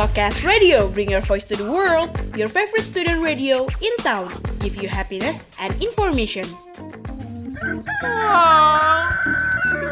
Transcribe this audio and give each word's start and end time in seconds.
Forecast 0.00 0.48
Radio, 0.48 0.88
bring 0.88 1.12
your 1.12 1.20
voice 1.20 1.44
to 1.44 1.54
the 1.60 1.70
world. 1.70 2.08
Your 2.32 2.48
favorite 2.48 2.88
student 2.88 3.20
radio 3.20 3.68
in 3.84 3.94
town, 4.00 4.32
give 4.56 4.80
you 4.80 4.88
happiness 4.88 5.44
and 5.60 5.76
information. 5.76 6.48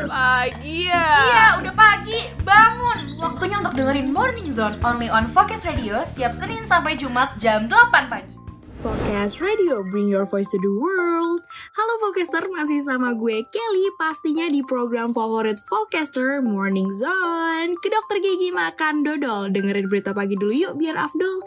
Pagi 0.09 0.89
ya. 0.89 1.05
Iya, 1.05 1.45
udah 1.61 1.75
pagi. 1.77 2.25
Bangun. 2.41 3.21
Waktunya 3.21 3.61
untuk 3.61 3.77
dengerin 3.77 4.09
Morning 4.09 4.49
Zone 4.49 4.81
only 4.81 5.13
on 5.13 5.29
Focus 5.29 5.69
Radio 5.69 6.01
setiap 6.09 6.33
Senin 6.33 6.65
sampai 6.65 6.97
Jumat 6.97 7.37
jam 7.37 7.69
8 7.69 8.09
pagi. 8.09 8.33
Forecast 8.81 9.45
Radio, 9.45 9.85
bring 9.93 10.09
your 10.09 10.25
voice 10.25 10.49
to 10.49 10.57
the 10.57 10.73
world. 10.73 11.28
Halo 11.79 11.95
Forecaster, 12.03 12.43
masih 12.51 12.83
sama 12.83 13.15
gue 13.15 13.47
Kelly, 13.55 13.87
pastinya 13.95 14.51
di 14.51 14.67
program 14.67 15.15
favorit 15.15 15.63
Forecaster 15.63 16.43
Morning 16.43 16.91
Zone. 16.91 17.79
Ke 17.79 17.87
dokter 17.87 18.19
gigi 18.19 18.51
makan 18.51 19.07
dodol, 19.07 19.55
dengerin 19.55 19.87
berita 19.87 20.11
pagi 20.11 20.35
dulu 20.35 20.51
yuk 20.51 20.75
biar 20.75 20.99
afdol. 20.99 21.39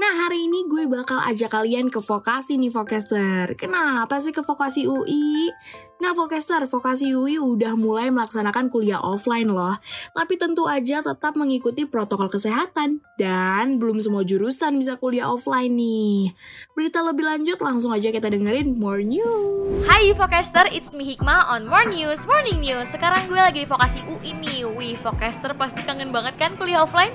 Nah 0.00 0.24
hari 0.24 0.48
ini 0.48 0.64
gue 0.72 0.88
bakal 0.88 1.20
ajak 1.28 1.52
kalian 1.52 1.92
ke 1.92 2.00
vokasi 2.00 2.56
nih 2.56 2.72
Forecaster. 2.72 3.52
Kenapa 3.60 4.24
sih 4.24 4.32
ke 4.32 4.40
vokasi 4.40 4.88
UI? 4.88 5.52
Nah 6.00 6.16
Forecaster, 6.16 6.64
vokasi 6.64 7.12
UI 7.12 7.36
udah 7.36 7.76
mulai 7.76 8.08
melaksanakan 8.08 8.72
kuliah 8.72 9.04
offline 9.04 9.52
loh. 9.52 9.76
Tapi 10.16 10.40
tentu 10.40 10.64
aja 10.64 11.04
tetap 11.04 11.36
mengikuti 11.36 11.84
protokol 11.84 12.32
kesehatan. 12.32 13.04
Dan 13.20 13.76
belum 13.76 14.00
semua 14.00 14.24
jurusan 14.24 14.80
bisa 14.80 14.96
kuliah 14.96 15.28
offline 15.28 15.76
nih. 15.76 16.32
Berita 16.72 17.04
lebih 17.04 17.28
lanjut 17.28 17.60
langsung 17.60 17.92
aja 17.92 18.08
kita 18.10 18.32
dengerin 18.32 18.74
More 18.74 19.04
News. 19.06 19.73
Hai 19.82 20.14
Focaster, 20.14 20.70
it's 20.70 20.94
me 20.94 21.02
Hikmah 21.02 21.50
on 21.50 21.66
More 21.66 21.82
News, 21.90 22.22
Morning 22.30 22.62
News. 22.62 22.94
Sekarang 22.94 23.26
gue 23.26 23.34
lagi 23.34 23.66
di 23.66 23.66
vokasi 23.66 24.06
UI 24.06 24.30
nih. 24.30 24.62
Wih, 24.62 24.94
Focaster 24.94 25.50
pasti 25.58 25.82
kangen 25.82 26.14
banget 26.14 26.38
kan 26.38 26.54
kuliah 26.54 26.86
offline? 26.86 27.10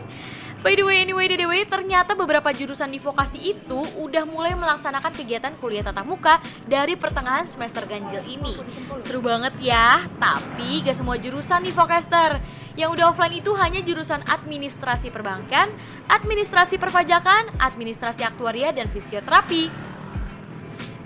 By 0.59 0.75
the 0.75 0.83
way, 0.83 0.99
anyway, 0.99 1.31
the 1.31 1.47
way, 1.47 1.63
ternyata 1.63 2.19
beberapa 2.19 2.51
jurusan 2.51 2.91
di 2.91 2.99
vokasi 2.99 3.55
itu 3.55 3.79
udah 3.95 4.27
mulai 4.27 4.59
melaksanakan 4.59 5.15
kegiatan 5.15 5.55
kuliah 5.55 5.87
tatap 5.87 6.03
muka 6.03 6.43
dari 6.67 6.99
pertengahan 6.99 7.47
semester 7.47 7.87
ganjil 7.87 8.19
ini. 8.27 8.59
Seru 8.99 9.23
banget 9.23 9.55
ya, 9.63 10.03
tapi 10.19 10.83
gak 10.83 10.99
semua 10.99 11.15
jurusan 11.15 11.63
di 11.63 11.71
Focaster. 11.71 12.43
Yang 12.75 12.99
udah 12.99 13.05
offline 13.15 13.39
itu 13.39 13.55
hanya 13.55 13.79
jurusan 13.79 14.19
administrasi 14.27 15.15
perbankan, 15.15 15.71
administrasi 16.11 16.75
perpajakan, 16.75 17.55
administrasi 17.55 18.27
aktuaria, 18.27 18.75
dan 18.75 18.91
fisioterapi. 18.91 19.88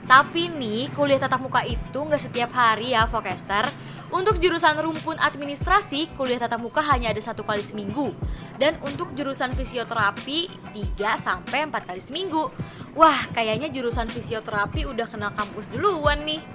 Tapi 0.03 0.51
nih, 0.51 0.91
kuliah 0.91 1.19
tatap 1.19 1.39
muka 1.39 1.63
itu 1.63 1.95
nggak 1.95 2.21
setiap 2.21 2.51
hari 2.51 2.91
ya, 2.91 3.07
Focaster. 3.07 3.67
Untuk 4.13 4.37
jurusan 4.37 4.77
rumpun 4.77 5.17
administrasi, 5.17 6.13
kuliah 6.13 6.37
tatap 6.37 6.61
muka 6.61 6.85
hanya 6.85 7.09
ada 7.09 7.21
satu 7.23 7.41
kali 7.41 7.65
seminggu. 7.65 8.13
Dan 8.61 8.77
untuk 8.85 9.15
jurusan 9.17 9.57
fisioterapi, 9.57 10.51
3 10.75 11.17
sampai 11.17 11.65
4 11.65 11.89
kali 11.89 12.01
seminggu. 12.03 12.51
Wah, 12.93 13.25
kayaknya 13.33 13.73
jurusan 13.73 14.05
fisioterapi 14.11 14.85
udah 14.85 15.09
kenal 15.09 15.33
kampus 15.33 15.73
duluan 15.73 16.21
nih. 16.29 16.45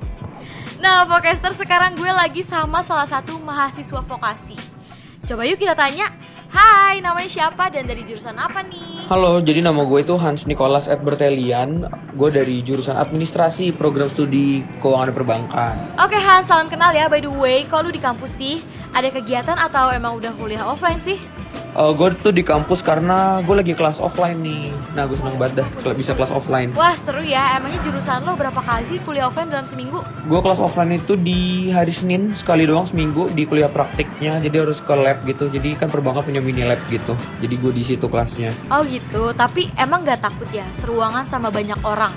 nah, 0.82 1.04
Focaster 1.04 1.52
sekarang 1.52 1.98
gue 1.98 2.08
lagi 2.08 2.40
sama 2.40 2.80
salah 2.80 3.04
satu 3.04 3.36
mahasiswa 3.36 4.00
vokasi. 4.00 4.56
Coba 5.28 5.44
yuk 5.44 5.60
kita 5.60 5.76
tanya, 5.76 6.08
Hai, 6.50 6.98
namanya 6.98 7.30
siapa 7.30 7.70
dan 7.70 7.86
dari 7.86 8.02
jurusan 8.02 8.34
apa 8.34 8.66
nih? 8.66 8.99
Halo, 9.10 9.42
jadi 9.42 9.58
nama 9.58 9.82
gue 9.90 10.06
itu 10.06 10.14
Hans 10.14 10.46
Nicholas 10.46 10.86
Edbertelian. 10.86 11.82
Gue 12.14 12.30
dari 12.30 12.62
jurusan 12.62 12.94
administrasi 12.94 13.74
program 13.74 14.06
studi 14.14 14.62
keuangan 14.78 15.10
perbankan. 15.10 15.74
Oke 15.98 16.14
Hans, 16.14 16.46
salam 16.46 16.70
kenal 16.70 16.94
ya. 16.94 17.10
By 17.10 17.18
the 17.18 17.26
way, 17.26 17.66
kalau 17.66 17.90
lu 17.90 17.98
di 17.98 17.98
kampus 17.98 18.38
sih, 18.38 18.62
ada 18.94 19.10
kegiatan 19.10 19.58
atau 19.58 19.90
emang 19.90 20.14
udah 20.14 20.30
kuliah 20.38 20.62
offline 20.62 21.02
sih? 21.02 21.18
Uh, 21.80 21.96
gue 21.96 22.12
tuh 22.20 22.28
di 22.28 22.44
kampus 22.44 22.84
karena 22.84 23.40
gue 23.40 23.56
lagi 23.56 23.72
kelas 23.72 23.96
offline 24.04 24.36
nih. 24.44 24.68
Nah, 24.92 25.08
gue 25.08 25.16
seneng 25.16 25.40
banget 25.40 25.64
dah 25.64 25.96
bisa 25.96 26.12
kelas 26.12 26.28
offline. 26.28 26.76
Wah 26.76 26.92
seru 26.92 27.24
ya, 27.24 27.56
emangnya 27.56 27.80
jurusan 27.88 28.20
lo 28.28 28.36
berapa 28.36 28.60
kali 28.60 28.84
sih 28.84 29.00
kuliah 29.00 29.32
offline 29.32 29.48
dalam 29.48 29.64
seminggu? 29.64 30.04
Gue 30.28 30.40
kelas 30.44 30.60
offline 30.60 31.00
itu 31.00 31.16
di 31.16 31.72
hari 31.72 31.96
Senin 31.96 32.36
sekali 32.36 32.68
doang 32.68 32.92
seminggu 32.92 33.32
di 33.32 33.48
kuliah 33.48 33.72
praktiknya. 33.72 34.44
Jadi 34.44 34.60
harus 34.60 34.76
ke 34.84 34.92
lab 34.92 35.24
gitu. 35.24 35.48
Jadi 35.48 35.80
kan 35.80 35.88
perbankan 35.88 36.20
punya 36.20 36.44
mini 36.44 36.68
lab 36.68 36.84
gitu. 36.92 37.16
Jadi 37.40 37.54
gue 37.56 37.72
di 37.72 37.84
situ 37.88 38.12
kelasnya. 38.12 38.52
Oh 38.68 38.84
gitu, 38.84 39.32
tapi 39.32 39.72
emang 39.80 40.04
gak 40.04 40.20
takut 40.20 40.52
ya 40.52 40.68
seruangan 40.76 41.24
sama 41.32 41.48
banyak 41.48 41.80
orang? 41.80 42.12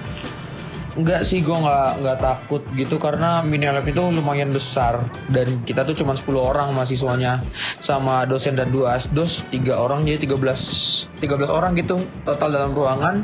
Enggak 0.94 1.26
sih, 1.26 1.42
gue 1.42 1.58
nggak 1.58 1.90
nggak 2.06 2.18
takut 2.22 2.62
gitu 2.78 3.02
karena 3.02 3.42
mini 3.42 3.66
lab 3.66 3.86
itu 3.88 4.02
lumayan 4.02 4.54
besar 4.54 5.10
dan 5.34 5.62
kita 5.66 5.82
tuh 5.86 5.98
cuma 5.98 6.14
10 6.14 6.30
orang 6.38 6.70
mahasiswanya 6.74 7.42
sama 7.82 8.24
dosen 8.30 8.54
dan 8.54 8.70
dua 8.70 9.02
asdos 9.02 9.42
tiga 9.50 9.82
orang 9.82 10.06
jadi 10.06 10.26
13 10.30 11.04
13 11.24 11.48
orang 11.48 11.72
gitu 11.80 11.96
total 12.28 12.52
dalam 12.52 12.76
ruangan 12.76 13.24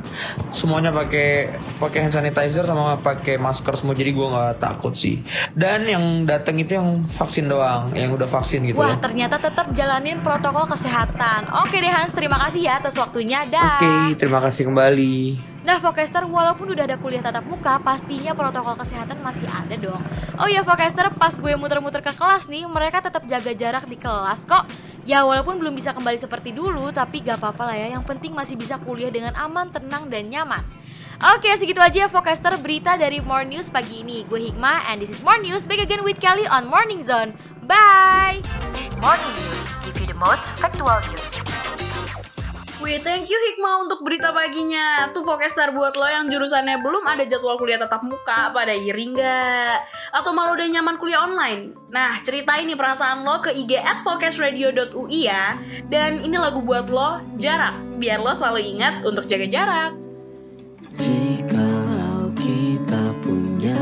semuanya 0.56 0.96
pakai 0.96 1.52
pakai 1.84 2.08
hand 2.08 2.16
sanitizer 2.16 2.64
sama 2.64 2.96
pakai 2.96 3.36
masker 3.36 3.76
semua 3.76 3.92
jadi 3.92 4.16
gue 4.16 4.28
nggak 4.32 4.56
takut 4.64 4.96
sih 4.96 5.20
dan 5.52 5.84
yang 5.84 6.24
datang 6.24 6.56
itu 6.56 6.80
yang 6.80 7.04
vaksin 7.20 7.52
doang 7.52 7.92
yang 7.92 8.16
udah 8.16 8.32
vaksin 8.32 8.64
gitu 8.72 8.80
Wah 8.80 8.96
ternyata 8.96 9.36
tetap 9.36 9.76
jalanin 9.76 10.24
protokol 10.24 10.70
kesehatan. 10.70 11.52
Oke 11.66 11.84
deh 11.84 11.92
Hans, 11.92 12.16
terima 12.16 12.40
kasih 12.48 12.64
ya 12.64 12.80
atas 12.80 12.96
waktunya. 12.96 13.44
Dah. 13.50 13.82
Oke, 13.82 14.16
terima 14.22 14.40
kasih 14.40 14.72
kembali. 14.72 15.18
Nah, 15.60 15.78
Focaster, 15.84 16.24
walaupun 16.24 16.72
udah 16.72 16.88
ada 16.88 16.96
kuliah 16.96 17.20
tatap 17.20 17.44
muka, 17.44 17.84
pastinya 17.84 18.32
protokol 18.32 18.80
kesehatan 18.80 19.20
masih 19.20 19.44
ada 19.52 19.76
dong. 19.76 20.00
Oh 20.40 20.48
iya, 20.48 20.64
Focaster, 20.64 21.12
pas 21.12 21.36
gue 21.36 21.54
muter-muter 21.60 22.00
ke 22.00 22.16
kelas 22.16 22.48
nih, 22.48 22.64
mereka 22.64 23.04
tetap 23.04 23.28
jaga 23.28 23.52
jarak 23.52 23.84
di 23.86 24.00
kelas 24.00 24.48
kok. 24.48 24.64
Ya, 25.04 25.28
walaupun 25.28 25.60
belum 25.60 25.76
bisa 25.76 25.92
kembali 25.92 26.16
seperti 26.16 26.56
dulu, 26.56 26.96
tapi 26.96 27.20
gak 27.20 27.44
apa-apa 27.44 27.74
lah 27.74 27.76
ya. 27.76 27.88
Yang 28.00 28.08
penting 28.08 28.32
masih 28.32 28.56
bisa 28.56 28.80
kuliah 28.80 29.12
dengan 29.12 29.36
aman, 29.36 29.68
tenang, 29.68 30.08
dan 30.08 30.32
nyaman. 30.32 30.64
Oke, 31.36 31.52
segitu 31.60 31.84
aja 31.84 32.08
Focaster 32.08 32.56
berita 32.56 32.96
dari 32.96 33.20
More 33.20 33.44
News 33.44 33.68
pagi 33.68 34.00
ini. 34.00 34.24
Gue 34.24 34.40
Hikmah, 34.48 34.88
and 34.88 35.04
this 35.04 35.12
is 35.12 35.20
More 35.20 35.36
News. 35.44 35.68
Back 35.68 35.84
again 35.84 36.08
with 36.08 36.24
Kelly 36.24 36.48
on 36.48 36.72
Morning 36.72 37.04
Zone. 37.04 37.36
Bye! 37.68 38.40
Morning 39.04 39.34
News, 39.36 39.68
give 39.84 40.00
you 40.00 40.08
the 40.08 40.16
most 40.16 40.48
factual 40.56 40.96
news. 41.12 41.39
Wih, 42.80 42.96
thank 43.04 43.28
you 43.28 43.36
Hikmah 43.36 43.84
untuk 43.84 44.08
berita 44.08 44.32
paginya. 44.32 45.12
Tuh 45.12 45.20
Forecastar 45.28 45.76
buat 45.76 46.00
lo 46.00 46.08
yang 46.08 46.32
jurusannya 46.32 46.80
belum 46.80 47.12
ada 47.12 47.28
jadwal 47.28 47.60
kuliah 47.60 47.76
tatap 47.76 48.08
muka, 48.08 48.56
pada 48.56 48.72
iri 48.72 49.12
nggak? 49.12 49.84
Atau 50.16 50.32
malah 50.32 50.56
udah 50.56 50.64
nyaman 50.64 50.96
kuliah 50.96 51.28
online? 51.28 51.76
Nah, 51.92 52.16
ceritain 52.24 52.64
nih 52.64 52.80
perasaan 52.80 53.28
lo 53.28 53.44
ke 53.44 53.52
IG 53.52 53.84
at 53.84 54.00
ya. 55.12 55.60
Dan 55.92 56.24
ini 56.24 56.40
lagu 56.40 56.64
buat 56.64 56.88
lo, 56.88 57.20
Jarak. 57.36 58.00
Biar 58.00 58.24
lo 58.24 58.32
selalu 58.32 58.72
ingat 58.72 59.04
untuk 59.04 59.28
jaga 59.28 59.52
jarak. 59.52 59.92
Jikalau 60.96 62.32
kita 62.40 63.12
punya 63.20 63.76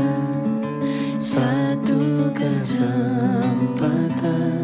satu 1.22 2.34
kesempatan 2.34 4.57